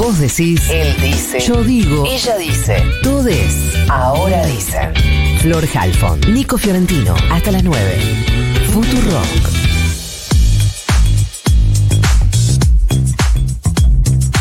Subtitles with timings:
[0.00, 1.40] Vos decís, Él dice.
[1.40, 2.82] yo digo, Ella dice.
[3.02, 3.54] todes.
[3.90, 4.94] Ahora dicen.
[5.40, 7.98] Flor Halfon, Nico Fiorentino, hasta las 9.
[8.72, 9.26] Futurock.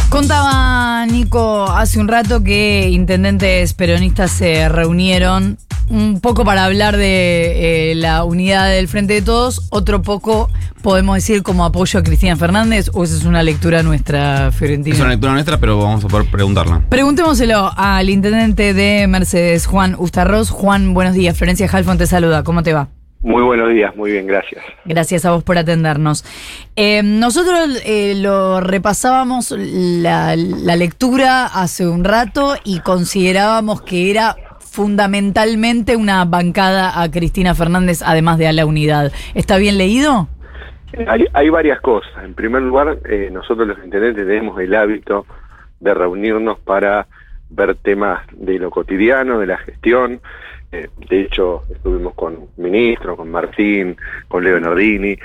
[0.08, 5.57] Contaba Nico hace un rato que intendentes peronistas se reunieron
[5.90, 10.49] un poco para hablar de eh, la unidad del Frente de Todos, otro poco
[10.81, 14.96] podemos decir como apoyo a Cristina Fernández, o esa es una lectura nuestra, Fiorentina.
[14.96, 16.81] Es una lectura nuestra, pero vamos a poder preguntarla.
[16.90, 20.50] Preguntémoselo al intendente de Mercedes, Juan Ustarroz.
[20.50, 21.38] Juan, buenos días.
[21.38, 22.44] Florencia Halfon te saluda.
[22.44, 22.88] ¿Cómo te va?
[23.22, 24.64] Muy buenos días, muy bien, gracias.
[24.86, 26.23] Gracias a vos por atendernos.
[26.78, 34.38] Eh, nosotros eh, lo repasábamos la, la lectura hace un rato y considerábamos que era
[34.70, 39.12] fundamentalmente una bancada a Cristina Fernández, además de a la unidad.
[39.34, 40.28] ¿Está bien leído?
[41.08, 42.23] Hay, hay varias cosas.
[42.23, 45.26] En primer lugar, eh, nosotros los intendentes tenemos el hábito
[45.80, 47.08] de reunirnos para
[47.50, 50.20] ver temas de lo cotidiano, de la gestión.
[50.72, 53.97] Eh, de hecho, estuvimos con ministros, con Martín,
[54.28, 55.17] con Leo Nardini.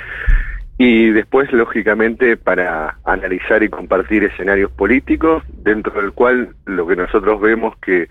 [0.77, 7.41] Y después, lógicamente, para analizar y compartir escenarios políticos, dentro del cual lo que nosotros
[7.41, 8.09] vemos que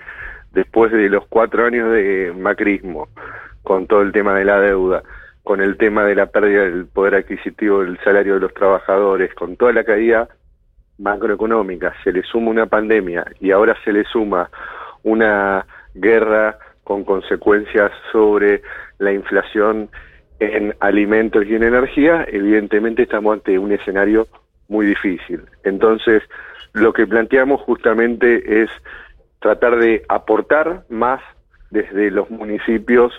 [0.54, 3.09] después de los cuatro años de macrismo,
[3.64, 5.04] con todo el tema de la deuda,
[5.44, 9.58] con el tema de la pérdida del poder adquisitivo del salario de los trabajadores, con
[9.58, 10.30] toda la caída
[11.00, 14.50] macroeconómica, se le suma una pandemia y ahora se le suma
[15.04, 18.62] una guerra con consecuencias sobre
[19.00, 19.90] la inflación
[20.40, 24.28] en alimentos y en energía, evidentemente estamos ante un escenario
[24.67, 25.42] muy difícil.
[25.64, 26.23] Entonces,
[26.73, 28.70] lo que planteamos justamente es
[29.44, 31.22] tratar de aportar más
[31.69, 33.11] desde los municipios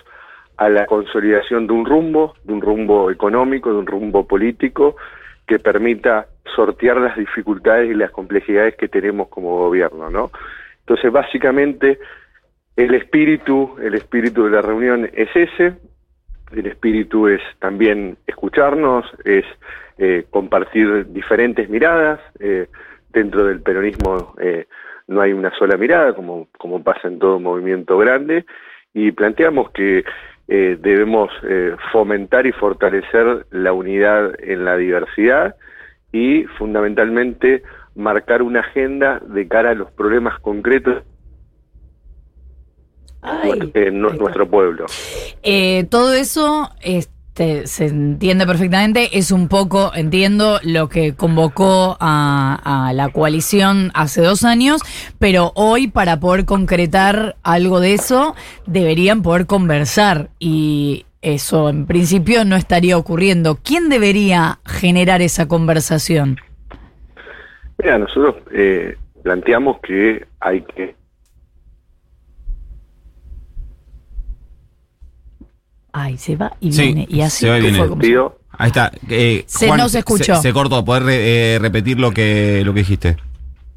[0.57, 4.95] a la consolidación de un rumbo, de un rumbo económico, de un rumbo político
[5.45, 10.31] que permita sortear las dificultades y las complejidades que tenemos como gobierno, ¿no?
[10.79, 11.99] Entonces, básicamente,
[12.75, 15.75] el espíritu, el espíritu de la reunión es ese,
[16.51, 19.45] el espíritu es también escucharnos, es
[19.99, 22.67] eh, compartir diferentes miradas, eh,
[23.13, 24.65] dentro del peronismo eh,
[25.07, 28.45] no hay una sola mirada, como, como pasa en todo movimiento grande,
[28.93, 30.03] y planteamos que
[30.47, 35.55] eh, debemos eh, fomentar y fortalecer la unidad en la diversidad
[36.11, 37.63] y fundamentalmente
[37.95, 41.03] marcar una agenda de cara a los problemas concretos
[43.21, 44.85] Ay, en nuestro pueblo.
[45.41, 46.69] Eh, todo eso
[47.37, 49.17] este, se entiende perfectamente.
[49.17, 54.81] Es un poco, entiendo, lo que convocó a, a la coalición hace dos años,
[55.19, 58.35] pero hoy para poder concretar algo de eso
[58.67, 63.57] deberían poder conversar y eso en principio no estaría ocurriendo.
[63.61, 66.37] ¿Quién debería generar esa conversación?
[67.83, 70.95] Mira, nosotros eh, planteamos que hay que
[75.97, 77.05] Ay, se va y Sí, viene.
[77.09, 77.87] Y así se va y fue viene.
[77.87, 78.91] como- sentido Ahí está.
[79.09, 80.35] Eh, Se- no se escuchó.
[80.35, 80.83] Se, cortó.
[80.85, 83.17] ¿Podés re- eh, repetir lo que, lo que dijiste?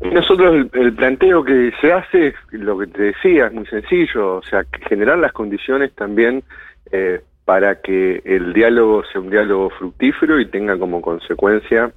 [0.01, 4.43] Nosotros el, el planteo que se hace, lo que te decía, es muy sencillo, o
[4.45, 6.45] sea, generar las condiciones también
[6.93, 11.91] eh, para que el diálogo sea un diálogo fructífero y tenga como consecuencia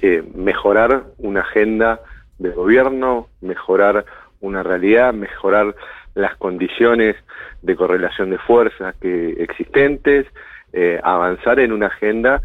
[0.00, 1.98] eh, mejorar una agenda
[2.38, 4.04] de gobierno, mejorar
[4.40, 5.74] una realidad, mejorar
[6.14, 7.16] las condiciones
[7.62, 10.26] de correlación de fuerzas que existentes,
[10.72, 12.42] eh, avanzar en una agenda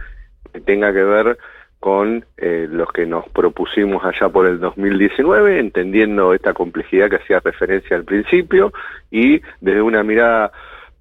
[0.53, 1.37] que tenga que ver
[1.79, 7.39] con eh, los que nos propusimos allá por el 2019, entendiendo esta complejidad que hacía
[7.39, 8.73] referencia al principio
[9.11, 10.51] y desde una mirada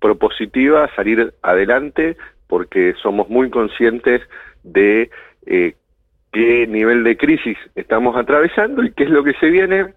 [0.01, 2.17] propositiva salir adelante
[2.47, 4.23] porque somos muy conscientes
[4.63, 5.11] de
[5.47, 5.75] eh,
[6.33, 9.95] qué nivel de crisis estamos atravesando y qué es lo que se viene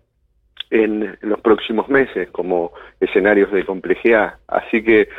[0.72, 4.36] en los próximos meses como escenarios de complejidad.
[4.48, 5.10] Así que,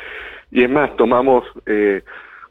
[0.51, 2.03] y es más, tomamos eh,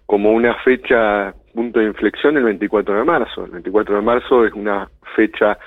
[0.06, 3.46] como una fecha, punto de inflexión, el 24 de marzo.
[3.46, 5.58] El 24 de marzo es una fecha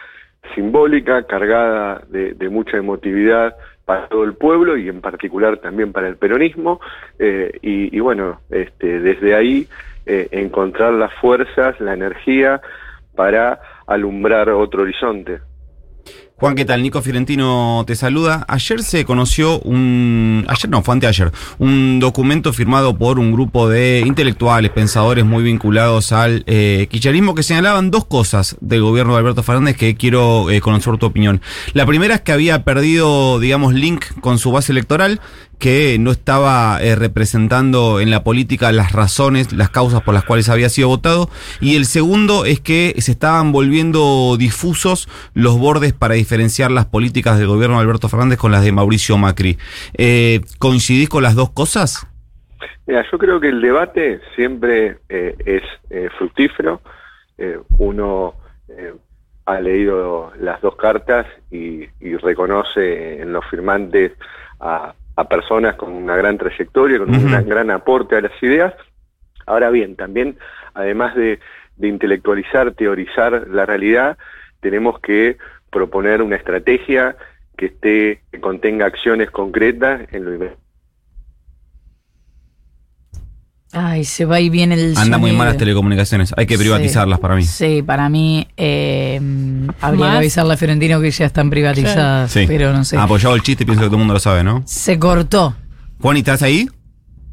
[0.55, 3.55] simbólica, cargada de, mucha emotividad
[3.85, 6.81] para todo el pueblo y en particular también para el peronismo.
[7.19, 9.69] eh, y, y bueno, este, desde ahí
[10.05, 12.61] eh, encontrar las fuerzas, la energía
[13.15, 15.41] para alumbrar otro horizonte.
[16.43, 16.83] Juan, ¿qué tal?
[16.83, 18.45] Nico Fiorentino te saluda.
[18.49, 20.45] Ayer se conoció un.
[20.49, 21.31] Ayer no, fue anteayer.
[21.61, 27.45] Un documento firmado por un grupo de intelectuales, pensadores muy vinculados al eh, kirchnerismo que
[27.45, 31.41] señalaban dos cosas del gobierno de Alberto Fernández que quiero eh, conocer tu opinión.
[31.75, 35.21] La primera es que había perdido, digamos, link con su base electoral,
[35.63, 40.49] que no estaba eh, representando en la política las razones, las causas por las cuales
[40.49, 41.29] había sido votado.
[41.61, 47.39] Y el segundo es que se estaban volviendo difusos los bordes para diferenciar las políticas
[47.39, 49.57] del gobierno de Alberto Fernández con las de Mauricio Macri.
[49.97, 52.09] Eh, ¿Coincidís con las dos cosas?
[52.89, 55.63] Mira, yo creo que el debate siempre eh, es
[56.19, 56.81] fructífero.
[57.79, 58.35] Uno
[59.47, 61.87] ha leído las dos cartas y
[62.17, 64.13] reconoce en los firmantes
[64.59, 68.75] a, a personas con una gran trayectoria, con un gran aporte a las ideas.
[69.47, 70.39] Ahora bien, también,
[70.75, 71.41] además de,
[71.77, 74.17] de intelectualizar, teorizar la realidad,
[74.61, 75.37] tenemos que
[75.71, 77.17] proponer una estrategia
[77.57, 80.62] que esté, que contenga acciones concretas en lo inmediato.
[83.75, 87.35] Ay, se va y viene el Anda muy mal las telecomunicaciones, hay que privatizarlas para
[87.37, 87.43] mí.
[87.45, 89.19] Sí, para mí eh,
[89.81, 90.11] habría Más.
[90.13, 92.45] que avisarle a Fiorentino que ya están privatizadas, Sí.
[92.47, 92.99] pero no sé.
[92.99, 94.63] Apoyado el chiste pienso que todo el mundo lo sabe, ¿no?
[94.67, 95.55] Se cortó.
[96.01, 96.69] Juan, ¿y estás ahí?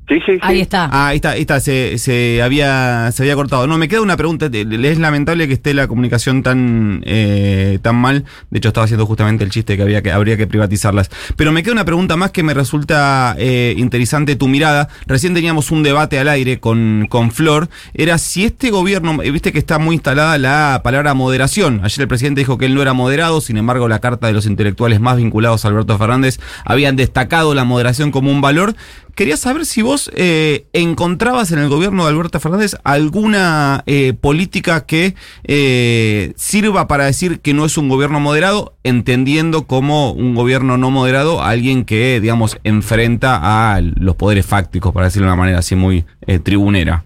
[0.09, 0.39] Sí, sí, sí.
[0.41, 0.89] Ahí está.
[0.91, 3.67] Ah, ahí está, ahí está, se, se había, se había cortado.
[3.67, 4.50] No, me queda una pregunta.
[4.51, 8.25] Es lamentable que esté la comunicación tan, eh, tan mal.
[8.50, 11.11] De hecho, estaba haciendo justamente el chiste que, había que habría que privatizarlas.
[11.35, 14.89] Pero me queda una pregunta más que me resulta eh, interesante tu mirada.
[15.06, 17.69] Recién teníamos un debate al aire con, con Flor.
[17.94, 21.81] Era si este gobierno, eh, viste que está muy instalada la palabra moderación.
[21.83, 24.47] Ayer el presidente dijo que él no era moderado, sin embargo, la carta de los
[24.47, 28.73] intelectuales más vinculados a Alberto Fernández habían destacado la moderación como un valor.
[29.15, 34.86] Quería saber si vos eh, encontrabas en el gobierno de Alberto Fernández alguna eh, política
[34.86, 40.78] que eh, sirva para decir que no es un gobierno moderado, entendiendo como un gobierno
[40.78, 45.42] no moderado a alguien que, digamos, enfrenta a los poderes fácticos, para decirlo de una
[45.42, 46.06] manera así muy
[46.44, 47.04] tribunera.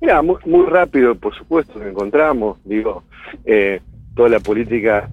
[0.00, 3.04] Mira, muy, muy rápido, por supuesto, encontramos, digo,
[4.14, 5.10] toda la política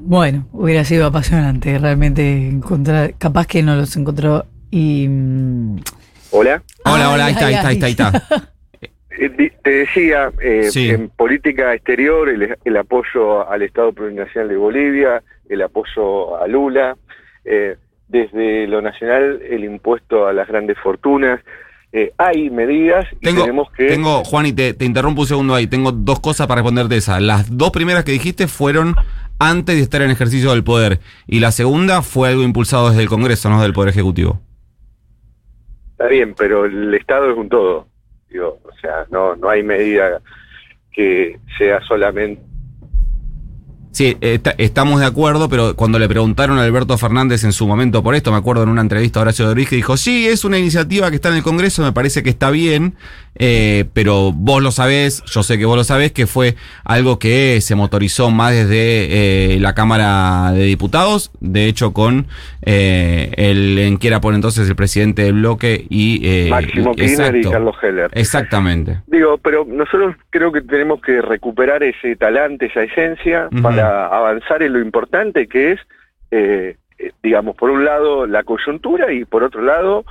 [0.00, 5.06] Bueno, hubiera sido apasionante realmente encontrar, capaz que no los encontró y...
[5.08, 5.80] mm,
[6.30, 6.62] Hola.
[6.84, 7.92] Hola, Ay, hola, ahí está, ahí está, ahí está, ahí
[8.22, 8.52] está.
[9.18, 10.90] Eh, te decía, eh, Sí.
[10.90, 16.96] en política exterior, el, el apoyo al Estado Plurinacional de Bolivia, el apoyo a Lula,
[17.44, 21.40] eh, desde lo nacional, el impuesto a las grandes fortunas.
[21.90, 23.86] Eh, hay medidas y Tengo, tenemos que...
[23.86, 25.66] tengo, Juan, y te, te interrumpo un segundo ahí.
[25.66, 27.18] Tengo dos cosas para responderte esa.
[27.18, 28.94] Las dos primeras que dijiste fueron
[29.38, 31.00] antes de estar en ejercicio del poder.
[31.26, 34.40] Y la segunda fue algo impulsado desde el Congreso, no del Poder Ejecutivo.
[35.92, 37.86] Está bien, pero el Estado es un todo.
[38.30, 40.20] Digo, o sea, no, no hay medida
[40.92, 42.42] que sea solamente
[43.90, 48.02] Sí, está- estamos de acuerdo, pero cuando le preguntaron a Alberto Fernández en su momento
[48.02, 51.08] por esto, me acuerdo en una entrevista a Horacio Rodríguez, dijo, sí, es una iniciativa
[51.10, 52.94] que está en el Congreso, me parece que está bien,
[53.40, 56.54] eh, pero vos lo sabés, yo sé que vos lo sabés, que fue
[56.84, 62.26] algo que se motorizó más desde eh, la Cámara de Diputados, de hecho con
[62.62, 66.20] eh, el en que era por entonces el presidente del bloque y...
[66.24, 67.42] eh, Máximo Kirchner y.
[67.42, 68.10] Carlos Heller.
[68.12, 68.98] Exactamente.
[69.06, 74.72] Digo, pero nosotros creo que tenemos que recuperar ese talante, esa esencia, para avanzar en
[74.72, 75.80] lo importante que es,
[76.30, 80.04] eh, eh, digamos, por un lado la coyuntura y por otro lado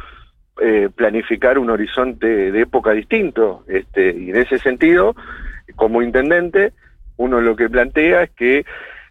[0.59, 3.63] eh, planificar un horizonte de época distinto.
[3.67, 5.15] Este, y en ese sentido,
[5.75, 6.73] como intendente,
[7.17, 8.65] uno lo que plantea es que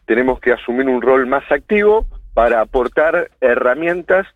[0.06, 4.26] tenemos que asumir un rol más activo para aportar herramientas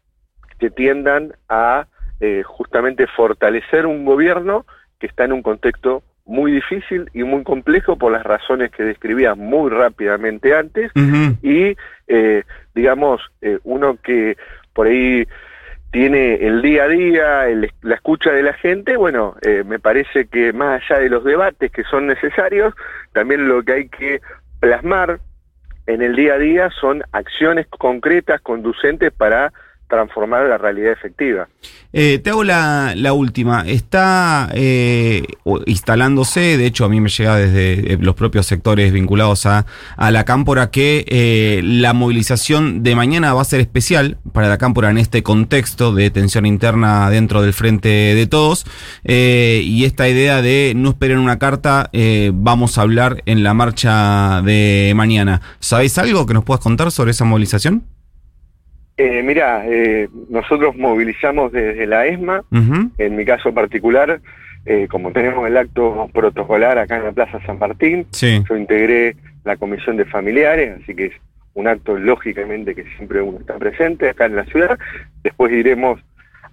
[0.59, 1.87] que tiendan a
[2.21, 4.67] eh, justamente fortalecer un gobierno
[4.99, 9.35] que está en un contexto muy difícil y muy complejo por las razones que describía
[9.35, 10.93] muy rápidamente antes.
[11.43, 11.77] Y
[12.09, 12.45] eh,
[12.75, 14.37] digamos eh, uno que
[14.73, 15.27] por ahí
[15.91, 20.27] tiene el día a día, el- la escucha de la gente, bueno, eh, me parece
[20.27, 22.75] que más allá de los debates que son necesarios,
[23.13, 24.21] también lo que hay que
[24.61, 25.19] plasmar
[25.87, 29.53] en el día a día son acciones concretas, conducentes para
[29.91, 31.49] transformar la realidad efectiva.
[31.93, 33.65] Eh, te hago la, la última.
[33.67, 35.25] Está eh,
[35.67, 39.67] instalándose, de hecho a mí me llega desde eh, los propios sectores vinculados a,
[39.97, 44.57] a la cámpora que eh, la movilización de mañana va a ser especial para la
[44.57, 48.65] cámpora en este contexto de tensión interna dentro del frente de todos.
[49.05, 51.91] Eh, y esta idea de no esperen una carta,
[52.33, 55.41] vamos a hablar en la marcha de mañana.
[55.59, 57.85] ¿Sabéis algo que nos puedas contar sobre esa movilización?
[59.03, 62.45] Eh, mira, eh, nosotros movilizamos desde la ESMA,
[62.99, 64.21] en mi caso particular,
[64.67, 68.45] eh, como tenemos el acto protocolar acá en la Plaza San Martín, Sí.
[68.47, 71.13] yo integré la comisión de familiares, así que es
[71.55, 74.79] un acto lógicamente que siempre uno está presente acá en la ciudad.
[75.23, 75.99] Después iremos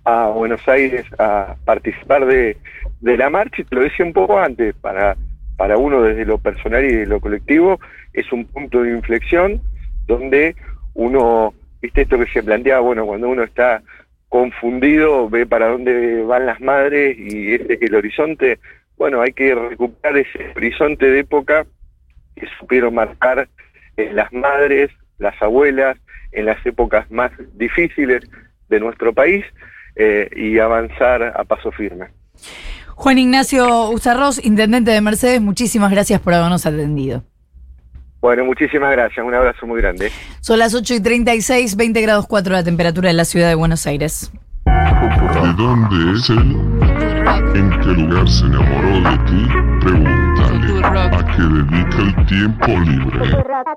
[0.06, 2.56] a Buenos Aires a participar de,
[3.02, 5.18] de la marcha y te lo decía un poco antes, para,
[5.58, 7.78] para uno desde lo personal y de lo colectivo
[8.14, 9.60] es un punto de inflexión
[10.08, 10.56] donde
[10.94, 13.82] uno viste esto que se planteaba, bueno, cuando uno está
[14.30, 18.60] confundido, ve para dónde van las madres y ese es el horizonte,
[18.98, 21.66] bueno, hay que recuperar ese horizonte de época
[22.36, 23.48] que supieron marcar
[23.96, 25.98] eh, las madres, las abuelas,
[26.32, 28.24] en las épocas más difíciles
[28.70, 29.46] de nuestro país
[29.96, 32.08] eh, y avanzar a paso firme.
[32.96, 37.24] Juan Ignacio Usarros, intendente de Mercedes, muchísimas gracias por habernos atendido.
[38.28, 40.12] Bueno, muchísimas gracias, un abrazo muy grande.
[40.42, 43.88] Son las 8 y 36, 20 grados 4 la temperatura en la ciudad de Buenos
[43.88, 44.34] Aires.
[44.66, 46.58] ¿De dónde es él?
[47.56, 49.48] ¿En qué lugar se enamoró de ti?
[49.80, 50.58] Pregúntale.
[51.16, 53.30] ¿A qué dedica el tiempo libre?